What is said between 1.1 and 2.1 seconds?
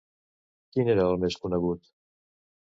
el més conegut?